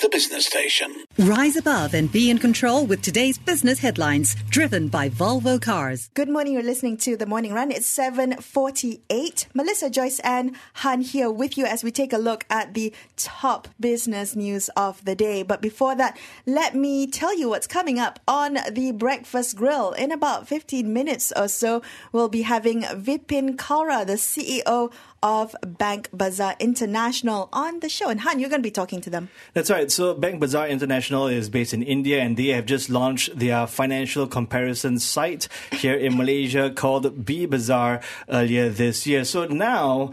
[0.00, 1.04] the business station.
[1.18, 6.10] Rise above and be in control with today's business headlines, driven by Volvo Cars.
[6.14, 6.54] Good morning.
[6.54, 7.70] You're listening to the Morning Run.
[7.70, 9.46] It's 7:48.
[9.54, 13.68] Melissa Joyce and Han here with you as we take a look at the top
[13.78, 15.42] business news of the day.
[15.42, 19.92] But before that, let me tell you what's coming up on the Breakfast Grill.
[19.92, 21.82] In about 15 minutes or so,
[22.12, 24.90] we'll be having Vipin Kaura, the CEO
[25.22, 28.08] of Bank Bazaar International on the show.
[28.08, 29.28] And Han, you're going to be talking to them.
[29.54, 29.81] That's right.
[29.90, 34.26] So Bank Bazaar International is based in India and they have just launched their financial
[34.26, 39.24] comparison site here in Malaysia called B Bazaar earlier this year.
[39.24, 40.12] So now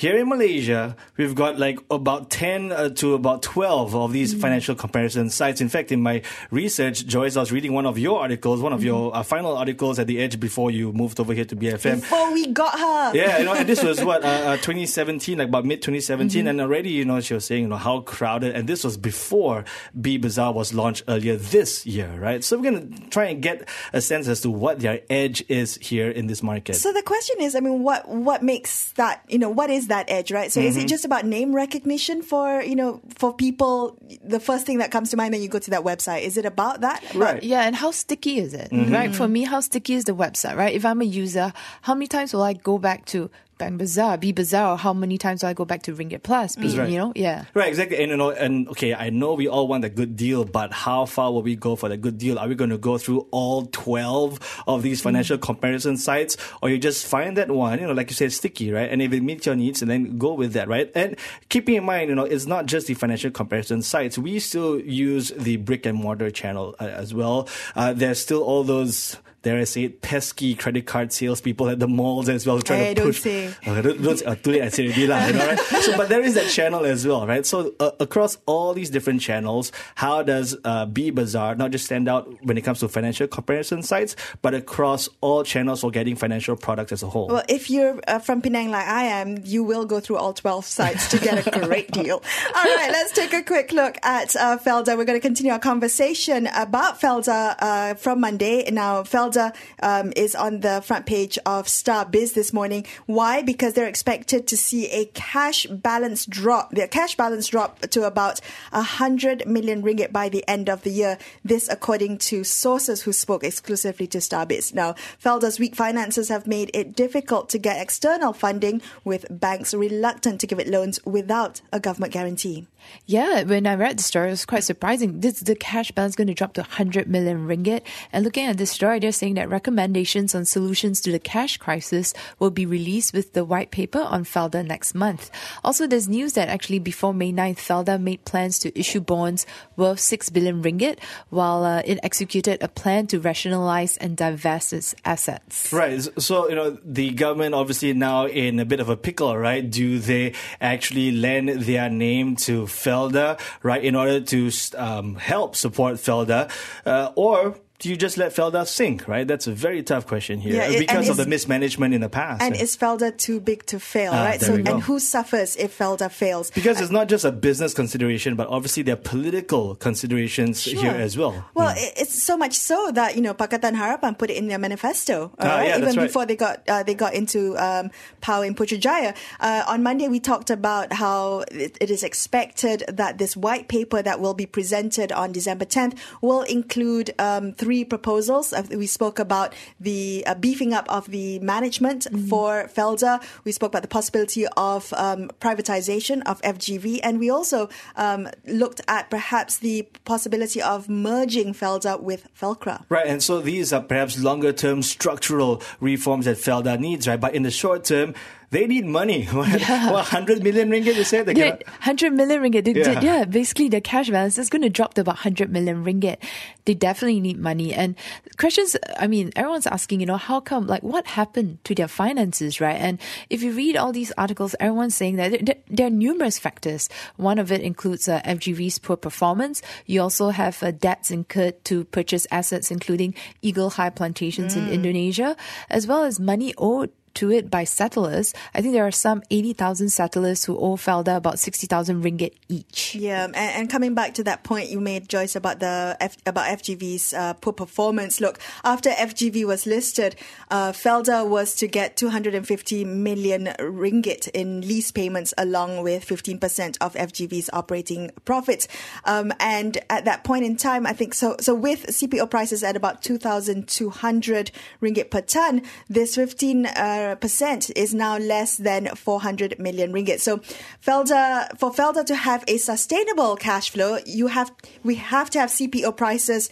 [0.00, 4.40] here in Malaysia, we've got like about 10 uh, to about 12 of these mm
[4.40, 5.60] financial comparison sites.
[5.60, 8.80] In fact, in my research, Joyce, I was reading one of your articles, one of
[8.80, 12.00] mm your uh, final articles at the Edge before you moved over here to BFM.
[12.00, 13.14] Before we got her.
[13.14, 16.40] Yeah, you know, and this was what, uh, uh 2017, like about mid 2017.
[16.40, 16.48] Mm-hmm.
[16.48, 18.56] And already, you know, she was saying, you know, how crowded.
[18.56, 19.66] And this was before
[20.00, 22.42] B Bazaar was launched earlier this year, right?
[22.42, 25.76] So we're going to try and get a sense as to what their edge is
[25.76, 26.76] here in this market.
[26.76, 30.10] So the question is, I mean, what, what makes that, you know, what is that
[30.10, 30.50] edge, right?
[30.50, 30.68] So mm-hmm.
[30.68, 30.88] is it mm-hmm.
[30.88, 33.96] just about name recognition for, you know, for people?
[34.24, 36.46] The first thing that comes to mind when you go to that website, is it
[36.46, 37.04] about that?
[37.14, 37.42] Right.
[37.42, 37.62] Yeah.
[37.62, 38.70] And how sticky is it?
[38.70, 38.92] Mm-hmm.
[38.92, 39.14] Right.
[39.14, 40.74] For me, how sticky is the website, right?
[40.74, 41.52] If I'm a user,
[41.82, 43.30] how many times will I go back to
[43.60, 44.78] Bank Bazaar, B Bazaar.
[44.78, 46.56] how many times do I go back to Ringgit Plus?
[46.56, 46.88] Be, right.
[46.88, 47.44] You know, yeah.
[47.52, 47.98] Right, exactly.
[47.98, 51.04] And, you know, and okay, I know we all want a good deal, but how
[51.04, 52.38] far will we go for the good deal?
[52.38, 55.42] Are we going to go through all 12 of these financial mm.
[55.42, 56.38] comparison sites?
[56.62, 58.90] Or you just find that one, you know, like you said, sticky, right?
[58.90, 60.90] And if it meets your needs, and then go with that, right?
[60.94, 61.16] And
[61.50, 64.16] keeping in mind, you know, it's not just the financial comparison sites.
[64.16, 67.46] We still use the brick and mortar channel uh, as well.
[67.76, 71.88] Uh, there's still all those dare I say it, pesky credit card salespeople at the
[71.88, 73.22] malls as well, trying hey, to push.
[73.24, 73.54] Don't say.
[73.66, 75.58] Uh, don't, don't, uh, too late, I said lah, you know, right?
[75.80, 77.46] So, but there is that channel as well, right?
[77.46, 82.08] So, uh, across all these different channels, how does uh, B Bazaar not just stand
[82.08, 86.56] out when it comes to financial comparison sites, but across all channels for getting financial
[86.56, 87.28] products as a whole?
[87.28, 90.64] Well, if you're uh, from Penang like I am, you will go through all 12
[90.66, 92.22] sites to get a great deal.
[92.54, 94.98] All right, let's take a quick look at uh, Felda.
[94.98, 98.70] We're going to continue our conversation about Felda uh, from Monday.
[98.70, 102.86] Now, Felda um, is on the front page of Star Biz this morning.
[103.06, 103.42] Why?
[103.42, 106.70] Because they're expected to see a cash balance drop.
[106.72, 111.18] Their cash balance drop to about 100 million ringgit by the end of the year.
[111.44, 114.74] This according to sources who spoke exclusively to Starbiz.
[114.74, 120.40] Now, Felda's weak finances have made it difficult to get external funding with banks reluctant
[120.40, 122.66] to give it loans without a government guarantee.
[123.06, 125.20] Yeah, when I read the story, it was quite surprising.
[125.20, 127.82] This the cash balance is going to drop to 100 million ringgit.
[128.12, 132.14] And looking at this story, they're saying that recommendations on solutions to the cash crisis
[132.38, 135.30] will be released with the white paper on Felda next month.
[135.62, 139.44] Also, there's news that actually before May 9th, Felda made plans to issue bonds
[139.76, 140.98] worth 6 billion ringgit,
[141.28, 145.70] while uh, it executed a plan to rationalize and divest its assets.
[145.70, 146.00] Right.
[146.18, 149.68] So, you know, the government obviously now in a bit of a pickle, right?
[149.68, 150.32] Do they
[150.62, 156.50] actually lend their name to Felda, right, in order to um, help support Felda,
[156.86, 159.26] uh, or do you just let Felda sink, right?
[159.26, 162.42] That's a very tough question here yeah, it, because of the mismanagement in the past.
[162.42, 164.40] And is Felda too big to fail, ah, right?
[164.40, 166.50] So, and who suffers if Felda fails?
[166.50, 170.82] Because uh, it's not just a business consideration, but obviously there are political considerations sure.
[170.82, 171.48] here as well.
[171.54, 171.92] Well, mm.
[171.96, 175.46] it's so much so that you know Pakatan Harapan put it in their manifesto, ah,
[175.46, 175.68] right?
[175.68, 176.06] yeah, even right.
[176.06, 179.16] before they got uh, they got into um, power in Putrajaya.
[179.40, 184.02] Uh, on Monday, we talked about how it, it is expected that this white paper
[184.02, 188.52] that will be presented on December 10th will include um, three three proposals.
[188.52, 192.26] Uh, we spoke about the uh, beefing up of the management mm-hmm.
[192.26, 193.22] for Felda.
[193.44, 198.80] We spoke about the possibility of um, privatization of FGV, and we also um, looked
[198.88, 202.82] at perhaps the possibility of merging Felda with Felcra.
[202.88, 207.20] Right, and so these are perhaps longer term structural reforms that Felda needs, right?
[207.20, 208.16] But in the short term,
[208.50, 209.22] they need money.
[209.32, 209.92] yeah.
[209.92, 211.26] 100 million ringgit, you said?
[211.26, 212.64] They yeah, 100 million ringgit.
[212.64, 212.98] They, yeah.
[212.98, 216.16] They, yeah, basically the cash balance is going to drop to about 100 million ringgit.
[216.64, 217.72] They definitely need money.
[217.72, 217.94] And
[218.38, 222.60] questions, I mean, everyone's asking, you know, how come, like, what happened to their finances,
[222.60, 222.76] right?
[222.76, 222.98] And
[223.30, 226.88] if you read all these articles, everyone's saying that there, there are numerous factors.
[227.16, 229.62] One of it includes uh, FGV's poor performance.
[229.86, 234.58] You also have uh, debts incurred to purchase assets, including Eagle High plantations mm.
[234.58, 235.36] in Indonesia,
[235.70, 238.34] as well as money owed to it by settlers.
[238.54, 242.94] I think there are some 80,000 settlers who owe Felda about 60,000 ringgit each.
[242.94, 246.46] Yeah, and, and coming back to that point you made, Joyce, about the F, about
[246.58, 248.20] FGV's uh, poor performance.
[248.20, 250.16] Look, after FGV was listed,
[250.50, 256.94] uh, Felda was to get 250 million ringgit in lease payments, along with 15% of
[256.94, 258.68] FGV's operating profits.
[259.04, 261.36] Um, and at that point in time, I think so.
[261.40, 267.94] So with CPO prices at about 2,200 ringgit per ton, this 15 uh, percent is
[267.94, 270.20] now less than 400 million ringgit.
[270.20, 270.38] So
[270.84, 274.52] Felda, for Felda to have a sustainable cash flow, you have
[274.82, 276.50] we have to have CPO prices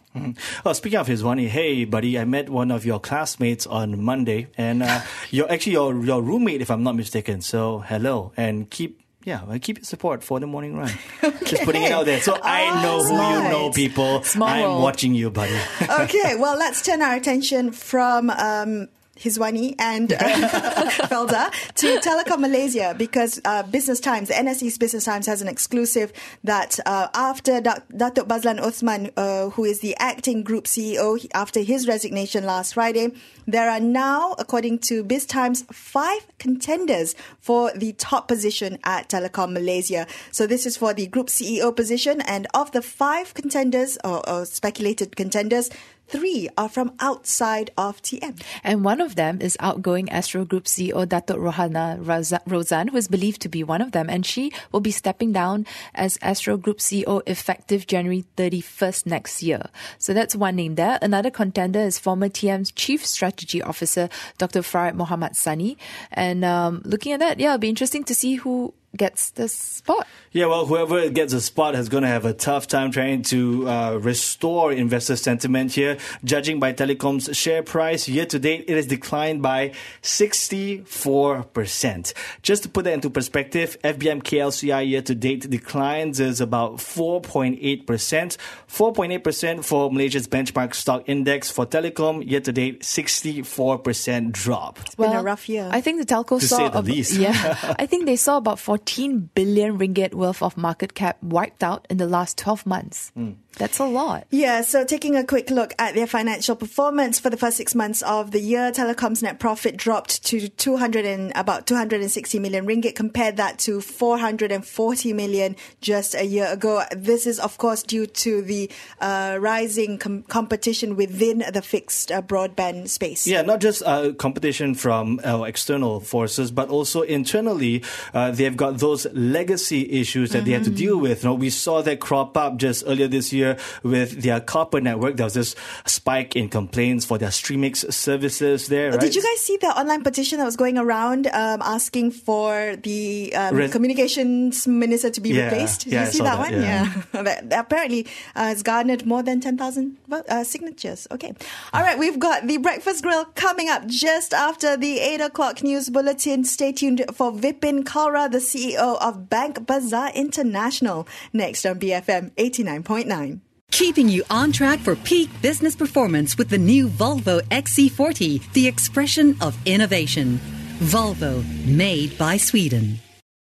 [0.65, 4.49] Oh, speaking of his one, hey buddy, I met one of your classmates on Monday,
[4.59, 5.01] and uh,
[5.31, 7.41] you're actually your your roommate, if I'm not mistaken.
[7.41, 9.01] So hello, and keep.
[9.25, 10.91] Yeah, well, keep your support for the morning run.
[11.45, 12.21] Just putting it out there.
[12.21, 14.23] So I know who you know, people.
[14.23, 14.83] Small I'm world.
[14.83, 15.59] watching you, buddy.
[15.83, 20.17] okay, well, let's turn our attention from um, Hizwani and uh,
[21.11, 26.13] Felda to Telekom Malaysia because uh, Business Times, the NST's Business Times, has an exclusive
[26.45, 31.61] that uh, after Dat- Datuk Bazlan Osman, uh, who is the acting group CEO, after
[31.61, 33.13] his resignation last Friday,
[33.47, 39.53] there are now, according to Biz Times, five contenders for the top position at Telekom
[39.53, 40.07] Malaysia.
[40.31, 44.45] So this is for the group CEO position, and of the five contenders or, or
[44.45, 45.71] speculated contenders,
[46.09, 48.41] three are from outside of TM.
[48.65, 53.41] And one of them is outgoing Astro Group CEO Datuk Rohana Rozhan, who is believed
[53.43, 54.09] to be one of them.
[54.09, 59.69] And she will be stepping down as Astro Group CEO effective January 31st next year.
[59.99, 60.99] So that's one name there.
[61.03, 64.63] Another contender is former TM's Chief Strategy Officer, Dr.
[64.63, 65.77] Farid Mohammad Sani.
[66.13, 70.07] And um, looking at that, yeah, it'll be interesting to see who gets the spot.
[70.31, 73.67] Yeah, well, whoever gets a spot is going to have a tough time trying to
[73.67, 75.97] uh, restore investor sentiment here.
[76.23, 82.13] Judging by Telekom's share price, year to date, it has declined by 64%.
[82.43, 87.87] Just to put that into perspective, FBM KLCI year to date declines is about 4.8%.
[87.87, 91.51] 4.8% for Malaysia's benchmark stock index.
[91.51, 94.79] For Telekom, year to date, 64% drop.
[94.81, 95.69] It's been a rough year.
[95.73, 97.13] I think the telco To saw say the ab- least.
[97.19, 101.87] yeah, I think they saw about 14 billion ringgit worth of market cap wiped out
[101.91, 103.13] in the last 12 months.
[103.15, 103.33] Hmm.
[103.59, 104.27] That's a lot.
[104.31, 108.03] Yeah, so taking a quick look at their financial performance for the first six months
[108.03, 112.95] of the year, Telekom's net profit dropped to 200 and about 260 million ringgit.
[112.95, 116.83] Compared that to 440 million just a year ago.
[116.97, 122.23] This is, of course, due to the uh, rising com- competition within the fixed uh,
[122.23, 123.27] broadband space.
[123.27, 127.83] Yeah, not just uh, competition from uh, external forces, but also internally,
[128.15, 130.47] uh, they've got those legacy issues that mm-hmm.
[130.47, 131.25] they have to deal with.
[131.25, 133.38] You know, we saw that crop up just earlier this year
[133.83, 135.17] with their copper network.
[135.17, 135.55] There was this
[135.87, 138.91] spike in complaints for their Streamyx services there.
[138.91, 139.01] Right?
[139.01, 143.35] Did you guys see the online petition that was going around um, asking for the
[143.35, 145.85] um, Re- communications minister to be yeah, replaced?
[145.85, 146.63] Did yeah, you see that, that, one?
[146.63, 147.03] Yeah.
[147.51, 147.61] yeah.
[147.61, 151.07] Apparently, uh, it's garnered more than 10,000 uh, signatures.
[151.11, 151.35] Okay.
[151.73, 155.91] All right, we've got the breakfast grill coming up just after the 8 o'clock news
[155.91, 156.45] bulletin.
[156.45, 163.38] Stay tuned for Vipin Kalra, the CEO of Bank Bazaar International, next on BFM 89.9.
[163.71, 169.37] Keeping you on track for peak business performance with the new Volvo XC40, the expression
[169.41, 170.41] of innovation.
[170.79, 172.99] Volvo, made by Sweden.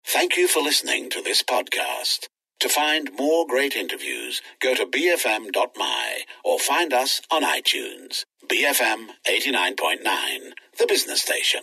[0.07, 2.26] Thank you for listening to this podcast.
[2.61, 8.25] To find more great interviews, go to bfm.my or find us on iTunes.
[8.49, 11.62] BFM 89.9, the business station.